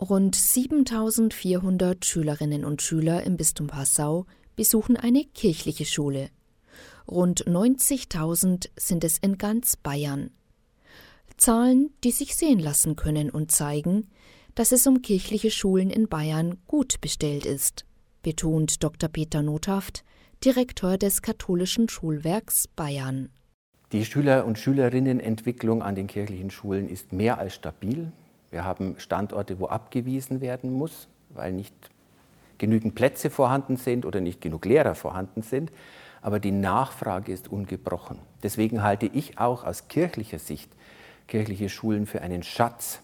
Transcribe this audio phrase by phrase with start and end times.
[0.00, 4.24] Rund 7400 Schülerinnen und Schüler im Bistum Passau
[4.56, 6.30] besuchen eine kirchliche Schule.
[7.06, 10.30] Rund 90.000 sind es in ganz Bayern.
[11.36, 14.08] Zahlen, die sich sehen lassen können und zeigen,
[14.54, 17.84] dass es um kirchliche Schulen in Bayern gut bestellt ist,
[18.22, 19.10] betont Dr.
[19.10, 20.04] Peter Nothaft,
[20.42, 23.28] Direktor des katholischen Schulwerks Bayern.
[23.92, 28.12] Die Schüler- und Schülerinnenentwicklung an den kirchlichen Schulen ist mehr als stabil.
[28.50, 31.74] Wir haben Standorte, wo abgewiesen werden muss, weil nicht
[32.58, 35.72] genügend Plätze vorhanden sind oder nicht genug Lehrer vorhanden sind.
[36.22, 38.18] Aber die Nachfrage ist ungebrochen.
[38.42, 40.70] Deswegen halte ich auch aus kirchlicher Sicht
[41.26, 43.00] kirchliche Schulen für einen Schatz.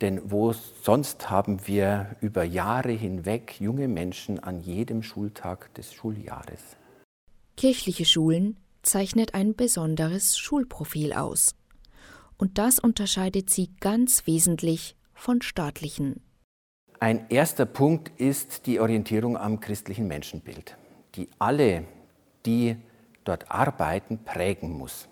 [0.00, 6.76] Denn wo sonst haben wir über Jahre hinweg junge Menschen an jedem Schultag des Schuljahres.
[7.56, 11.54] Kirchliche Schulen zeichnet ein besonderes Schulprofil aus
[12.36, 16.20] und das unterscheidet sie ganz wesentlich von staatlichen.
[17.00, 20.76] Ein erster Punkt ist die Orientierung am christlichen Menschenbild,
[21.16, 21.84] die alle,
[22.46, 22.76] die
[23.24, 25.08] dort arbeiten, prägen muss.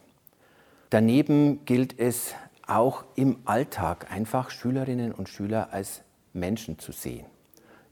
[0.91, 2.34] Daneben gilt es
[2.67, 7.27] auch im Alltag einfach Schülerinnen und Schüler als Menschen zu sehen,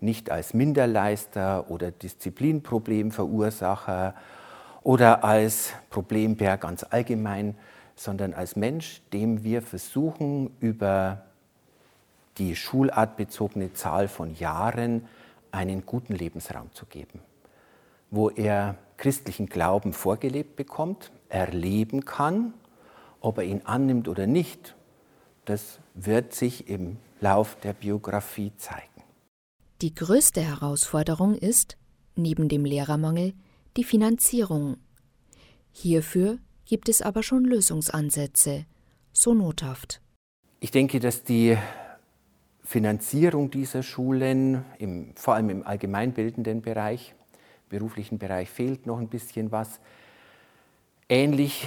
[0.00, 4.14] nicht als Minderleister oder Disziplinproblemverursacher
[4.82, 7.56] oder als Problembär ganz allgemein,
[8.00, 11.26] sondern als Mensch, dem wir versuchen, über
[12.38, 15.06] die schulartbezogene Zahl von Jahren
[15.50, 17.20] einen guten Lebensraum zu geben,
[18.10, 22.54] wo er christlichen Glauben vorgelebt bekommt, erleben kann,
[23.20, 24.74] ob er ihn annimmt oder nicht,
[25.44, 29.02] das wird sich im Lauf der Biografie zeigen.
[29.82, 31.76] Die größte Herausforderung ist,
[32.16, 33.34] neben dem Lehrermangel,
[33.76, 34.78] die Finanzierung.
[35.70, 36.38] Hierfür
[36.70, 38.64] gibt es aber schon Lösungsansätze,
[39.12, 40.00] so nothaft.
[40.60, 41.58] Ich denke, dass die
[42.62, 47.16] Finanzierung dieser Schulen, im, vor allem im allgemeinbildenden Bereich,
[47.68, 49.80] beruflichen Bereich fehlt noch ein bisschen was,
[51.08, 51.66] ähnlich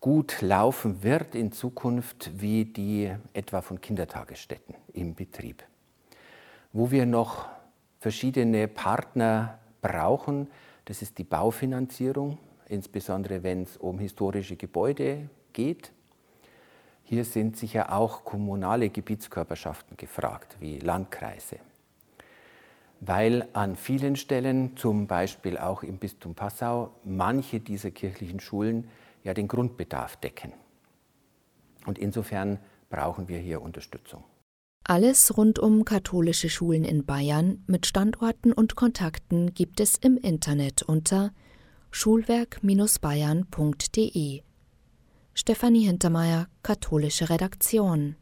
[0.00, 5.62] gut laufen wird in Zukunft wie die etwa von Kindertagesstätten im Betrieb,
[6.72, 7.46] wo wir noch
[7.98, 10.48] verschiedene Partner brauchen.
[10.86, 12.38] Das ist die Baufinanzierung,
[12.70, 15.92] insbesondere wenn es um historische Gebäude geht.
[17.02, 21.56] Hier sind sicher auch kommunale Gebietskörperschaften gefragt, wie Landkreise,
[23.00, 28.88] weil an vielen Stellen, zum Beispiel auch im Bistum Passau, manche dieser kirchlichen Schulen
[29.24, 30.52] ja den Grundbedarf decken.
[31.86, 32.60] Und insofern
[32.90, 34.22] brauchen wir hier Unterstützung.
[34.84, 40.82] Alles rund um katholische Schulen in Bayern mit Standorten und Kontakten gibt es im Internet
[40.82, 41.32] unter
[41.90, 44.42] schulwerk-bayern.de.
[45.34, 48.16] Stefanie Hintermeier, Katholische Redaktion